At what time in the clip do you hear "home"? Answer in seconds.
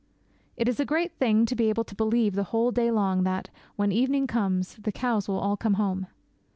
5.75-6.07